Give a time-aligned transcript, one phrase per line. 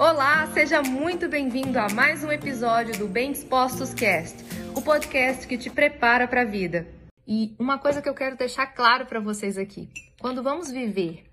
[0.00, 4.34] Olá, seja muito bem-vindo a mais um episódio do Bem Dispostos Cast,
[4.74, 6.88] o podcast que te prepara para a vida.
[7.28, 11.24] E uma coisa que eu quero deixar claro para vocês aqui: quando vamos viver,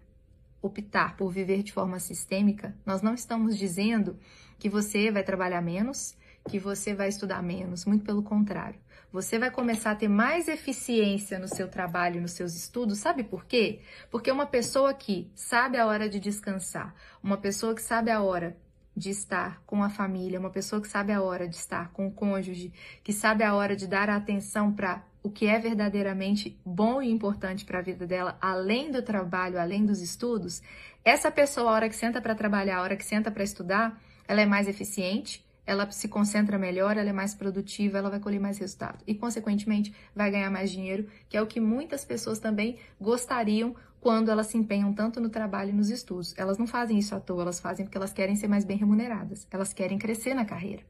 [0.61, 4.19] optar por viver de forma sistêmica, nós não estamos dizendo
[4.59, 6.13] que você vai trabalhar menos,
[6.47, 8.79] que você vai estudar menos, muito pelo contrário.
[9.11, 12.99] Você vai começar a ter mais eficiência no seu trabalho, nos seus estudos.
[12.99, 13.79] Sabe por quê?
[14.11, 16.93] Porque uma pessoa que sabe a hora de descansar,
[17.23, 18.57] uma pessoa que sabe a hora
[18.95, 22.11] de estar com a família, uma pessoa que sabe a hora de estar com o
[22.11, 27.11] cônjuge, que sabe a hora de dar atenção para o que é verdadeiramente bom e
[27.11, 30.61] importante para a vida dela, além do trabalho, além dos estudos,
[31.03, 34.41] essa pessoa, a hora que senta para trabalhar, a hora que senta para estudar, ela
[34.41, 38.57] é mais eficiente, ela se concentra melhor, ela é mais produtiva, ela vai colher mais
[38.57, 43.75] resultado e, consequentemente, vai ganhar mais dinheiro, que é o que muitas pessoas também gostariam
[43.99, 46.33] quando elas se empenham tanto no trabalho e nos estudos.
[46.37, 49.45] Elas não fazem isso à toa, elas fazem porque elas querem ser mais bem remuneradas,
[49.51, 50.83] elas querem crescer na carreira.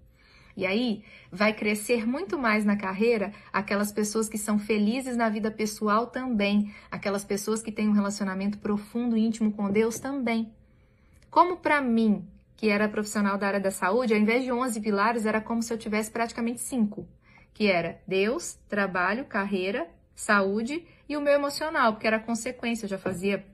[0.56, 5.50] E aí vai crescer muito mais na carreira aquelas pessoas que são felizes na vida
[5.50, 10.52] pessoal também, aquelas pessoas que têm um relacionamento profundo e íntimo com Deus também.
[11.30, 12.28] Como para mim
[12.58, 15.72] que era profissional da área da saúde, ao invés de 11 pilares, era como se
[15.72, 17.08] eu tivesse praticamente cinco,
[17.54, 22.98] que era Deus, trabalho, carreira, saúde e o meu emocional, porque era consequência, eu já
[22.98, 23.46] fazia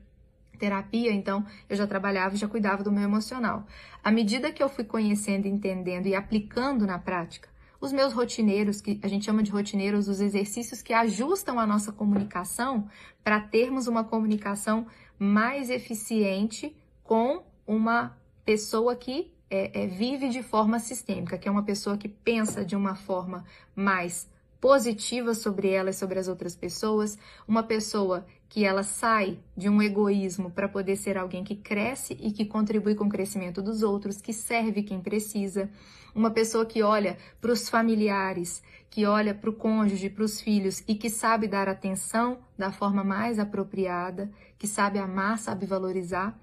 [0.58, 3.66] terapia, então eu já trabalhava e já cuidava do meu emocional.
[4.02, 8.98] À medida que eu fui conhecendo, entendendo e aplicando na prática, os meus rotineiros, que
[9.02, 12.88] a gente chama de rotineiros, os exercícios que ajustam a nossa comunicação
[13.22, 14.86] para termos uma comunicação
[15.18, 21.62] mais eficiente com uma pessoa que é, é, vive de forma sistêmica, que é uma
[21.62, 24.28] pessoa que pensa de uma forma mais
[24.60, 29.82] positiva sobre ela e sobre as outras pessoas, uma pessoa que ela sai de um
[29.82, 34.22] egoísmo para poder ser alguém que cresce e que contribui com o crescimento dos outros,
[34.22, 35.68] que serve quem precisa,
[36.14, 40.82] uma pessoa que olha para os familiares, que olha para o cônjuge, para os filhos
[40.86, 46.38] e que sabe dar atenção da forma mais apropriada, que sabe amar, sabe valorizar.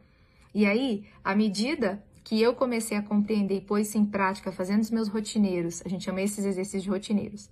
[0.53, 4.81] E aí, à medida que eu comecei a compreender e pôs isso em prática, fazendo
[4.81, 7.49] os meus rotineiros, a gente chama esses exercícios de rotineiros,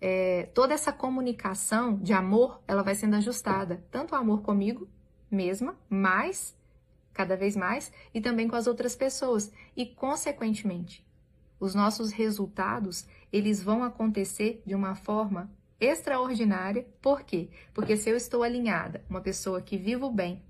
[0.00, 4.88] é, toda essa comunicação de amor, ela vai sendo ajustada, tanto o amor comigo
[5.30, 6.56] mesma, mais,
[7.12, 9.52] cada vez mais, e também com as outras pessoas.
[9.76, 11.06] E, consequentemente,
[11.58, 15.48] os nossos resultados, eles vão acontecer de uma forma
[15.80, 16.86] extraordinária.
[17.00, 17.48] Por quê?
[17.72, 20.42] Porque se eu estou alinhada, uma pessoa que vivo bem,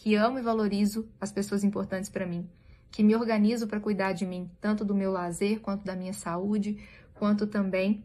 [0.00, 2.48] que amo e valorizo as pessoas importantes para mim,
[2.90, 6.82] que me organizo para cuidar de mim, tanto do meu lazer quanto da minha saúde,
[7.12, 8.02] quanto também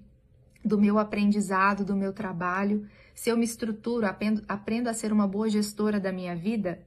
[0.63, 5.25] do meu aprendizado, do meu trabalho, se eu me estruturo, aprendo, aprendo a ser uma
[5.25, 6.81] boa gestora da minha vida,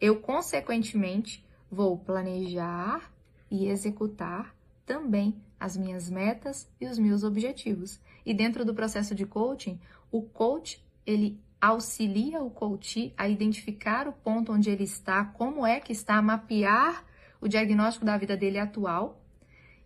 [0.00, 3.12] eu consequentemente vou planejar
[3.50, 4.56] e executar
[4.86, 8.00] também as minhas metas e os meus objetivos.
[8.24, 9.78] E dentro do processo de coaching,
[10.10, 15.80] o coach ele auxilia o coach a identificar o ponto onde ele está, como é
[15.80, 17.04] que está, mapear
[17.40, 19.20] o diagnóstico da vida dele atual,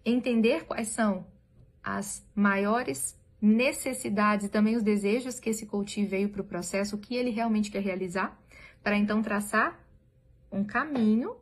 [0.04, 1.26] entender quais são
[1.82, 6.98] as maiores necessidades e também os desejos que esse coach veio para o processo, o
[6.98, 8.38] que ele realmente quer realizar,
[8.82, 9.80] para então traçar
[10.52, 11.34] um caminho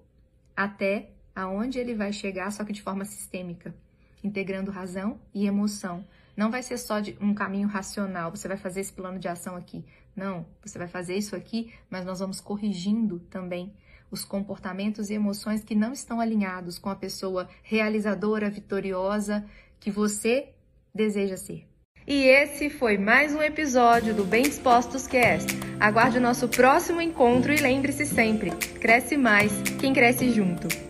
[0.56, 3.74] até aonde ele vai chegar, só que de forma sistêmica,
[4.22, 6.04] integrando razão e emoção.
[6.36, 9.56] Não vai ser só de um caminho racional, você vai fazer esse plano de ação
[9.56, 9.84] aqui.
[10.14, 13.72] Não, você vai fazer isso aqui, mas nós vamos corrigindo também
[14.10, 19.44] os comportamentos e emoções que não estão alinhados com a pessoa realizadora, vitoriosa
[19.78, 20.48] que você
[20.94, 21.66] deseja ser.
[22.06, 25.52] E esse foi mais um episódio do Bem Dispostos Cast.
[25.78, 28.50] Aguarde o nosso próximo encontro e lembre-se sempre:
[28.80, 30.87] cresce mais quem cresce junto.